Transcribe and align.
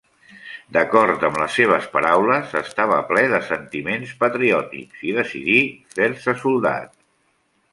D'acord 0.77 1.25
amb 1.27 1.35
les 1.41 1.57
seves 1.59 1.85
paraules, 1.97 2.55
estava 2.61 2.97
ple 3.11 3.23
de 3.33 3.41
sentiments 3.49 4.15
patriòtics 4.25 5.05
i 5.11 5.15
decidí 5.19 5.59
fer-se 5.99 6.37
soldat. 6.47 6.99